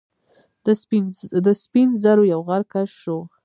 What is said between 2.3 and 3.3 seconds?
یو غر کشف شو.